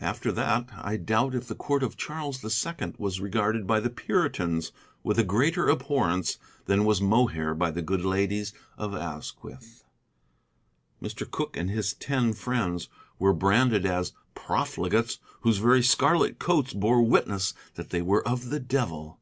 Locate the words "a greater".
5.18-5.68